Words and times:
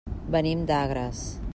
Venim 0.35 0.63
d'Agres. 0.73 1.23